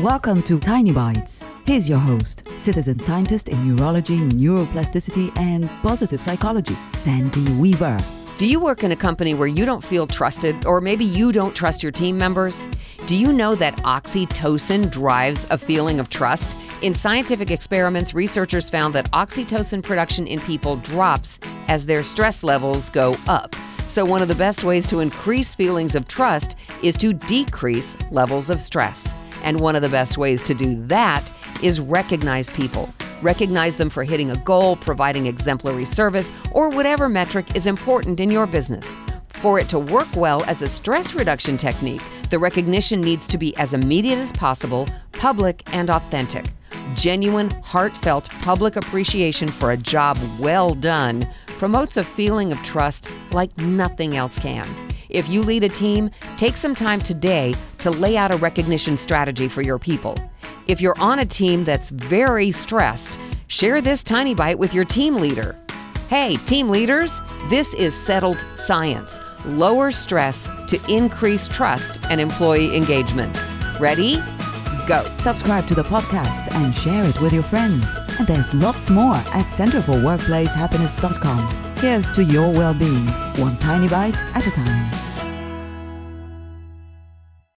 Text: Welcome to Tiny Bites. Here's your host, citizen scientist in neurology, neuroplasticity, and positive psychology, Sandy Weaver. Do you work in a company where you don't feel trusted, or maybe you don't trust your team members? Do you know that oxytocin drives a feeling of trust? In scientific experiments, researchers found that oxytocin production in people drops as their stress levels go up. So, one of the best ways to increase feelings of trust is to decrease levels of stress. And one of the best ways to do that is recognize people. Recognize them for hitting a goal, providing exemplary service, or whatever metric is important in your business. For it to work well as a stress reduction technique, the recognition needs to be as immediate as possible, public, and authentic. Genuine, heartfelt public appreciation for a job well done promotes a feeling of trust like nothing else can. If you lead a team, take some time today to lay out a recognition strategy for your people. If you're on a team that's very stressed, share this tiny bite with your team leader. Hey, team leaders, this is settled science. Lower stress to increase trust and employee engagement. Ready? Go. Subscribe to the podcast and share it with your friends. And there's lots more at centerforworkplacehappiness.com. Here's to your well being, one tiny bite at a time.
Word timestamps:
Welcome 0.00 0.42
to 0.44 0.58
Tiny 0.58 0.92
Bites. 0.92 1.44
Here's 1.66 1.86
your 1.86 1.98
host, 1.98 2.48
citizen 2.56 2.98
scientist 2.98 3.50
in 3.50 3.76
neurology, 3.76 4.16
neuroplasticity, 4.16 5.36
and 5.36 5.68
positive 5.82 6.22
psychology, 6.22 6.74
Sandy 6.94 7.44
Weaver. 7.52 7.98
Do 8.38 8.46
you 8.46 8.60
work 8.60 8.82
in 8.82 8.92
a 8.92 8.96
company 8.96 9.34
where 9.34 9.46
you 9.46 9.66
don't 9.66 9.84
feel 9.84 10.06
trusted, 10.06 10.64
or 10.64 10.80
maybe 10.80 11.04
you 11.04 11.32
don't 11.32 11.54
trust 11.54 11.82
your 11.82 11.92
team 11.92 12.16
members? 12.16 12.66
Do 13.04 13.14
you 13.14 13.30
know 13.30 13.54
that 13.56 13.76
oxytocin 13.82 14.90
drives 14.90 15.46
a 15.50 15.58
feeling 15.58 16.00
of 16.00 16.08
trust? 16.08 16.56
In 16.80 16.94
scientific 16.94 17.50
experiments, 17.50 18.14
researchers 18.14 18.70
found 18.70 18.94
that 18.94 19.10
oxytocin 19.12 19.82
production 19.82 20.26
in 20.26 20.40
people 20.40 20.76
drops 20.76 21.38
as 21.68 21.84
their 21.84 22.02
stress 22.02 22.42
levels 22.42 22.88
go 22.88 23.18
up. 23.28 23.54
So, 23.86 24.06
one 24.06 24.22
of 24.22 24.28
the 24.28 24.34
best 24.34 24.64
ways 24.64 24.86
to 24.86 25.00
increase 25.00 25.54
feelings 25.54 25.94
of 25.94 26.08
trust 26.08 26.56
is 26.82 26.96
to 26.96 27.12
decrease 27.12 27.98
levels 28.10 28.48
of 28.48 28.62
stress. 28.62 29.14
And 29.42 29.60
one 29.60 29.76
of 29.76 29.82
the 29.82 29.88
best 29.88 30.18
ways 30.18 30.42
to 30.42 30.54
do 30.54 30.74
that 30.86 31.30
is 31.62 31.80
recognize 31.80 32.50
people. 32.50 32.92
Recognize 33.22 33.76
them 33.76 33.90
for 33.90 34.04
hitting 34.04 34.30
a 34.30 34.36
goal, 34.36 34.76
providing 34.76 35.26
exemplary 35.26 35.84
service, 35.84 36.32
or 36.52 36.70
whatever 36.70 37.08
metric 37.08 37.54
is 37.54 37.66
important 37.66 38.20
in 38.20 38.30
your 38.30 38.46
business. 38.46 38.94
For 39.28 39.58
it 39.58 39.68
to 39.70 39.78
work 39.78 40.08
well 40.16 40.42
as 40.44 40.62
a 40.62 40.68
stress 40.68 41.14
reduction 41.14 41.56
technique, 41.56 42.02
the 42.30 42.38
recognition 42.38 43.00
needs 43.00 43.26
to 43.28 43.38
be 43.38 43.56
as 43.56 43.74
immediate 43.74 44.18
as 44.18 44.32
possible, 44.32 44.86
public, 45.12 45.62
and 45.74 45.90
authentic. 45.90 46.46
Genuine, 46.94 47.50
heartfelt 47.62 48.28
public 48.42 48.76
appreciation 48.76 49.48
for 49.48 49.72
a 49.72 49.76
job 49.76 50.18
well 50.38 50.70
done 50.70 51.26
promotes 51.46 51.96
a 51.96 52.04
feeling 52.04 52.52
of 52.52 52.62
trust 52.62 53.08
like 53.32 53.56
nothing 53.58 54.16
else 54.16 54.38
can. 54.38 54.89
If 55.10 55.28
you 55.28 55.42
lead 55.42 55.64
a 55.64 55.68
team, 55.68 56.10
take 56.36 56.56
some 56.56 56.74
time 56.74 57.00
today 57.00 57.54
to 57.78 57.90
lay 57.90 58.16
out 58.16 58.30
a 58.30 58.36
recognition 58.36 58.96
strategy 58.96 59.48
for 59.48 59.62
your 59.62 59.78
people. 59.78 60.16
If 60.66 60.80
you're 60.80 60.98
on 61.00 61.18
a 61.18 61.26
team 61.26 61.64
that's 61.64 61.90
very 61.90 62.52
stressed, 62.52 63.18
share 63.48 63.80
this 63.80 64.04
tiny 64.04 64.34
bite 64.34 64.58
with 64.58 64.72
your 64.72 64.84
team 64.84 65.16
leader. 65.16 65.56
Hey, 66.08 66.36
team 66.46 66.68
leaders, 66.68 67.20
this 67.48 67.74
is 67.74 67.94
settled 67.94 68.44
science. 68.56 69.18
Lower 69.44 69.90
stress 69.90 70.48
to 70.68 70.80
increase 70.88 71.48
trust 71.48 71.98
and 72.04 72.20
employee 72.20 72.76
engagement. 72.76 73.36
Ready? 73.80 74.22
Go. 74.86 75.02
Subscribe 75.18 75.66
to 75.68 75.74
the 75.74 75.84
podcast 75.84 76.52
and 76.54 76.74
share 76.74 77.04
it 77.04 77.20
with 77.20 77.32
your 77.32 77.44
friends. 77.44 77.98
And 78.18 78.26
there's 78.26 78.52
lots 78.52 78.90
more 78.90 79.14
at 79.14 79.46
centerforworkplacehappiness.com. 79.46 81.76
Here's 81.78 82.10
to 82.10 82.22
your 82.22 82.52
well 82.52 82.74
being, 82.74 83.06
one 83.38 83.56
tiny 83.58 83.88
bite 83.88 84.16
at 84.34 84.46
a 84.46 84.50
time. 84.50 84.99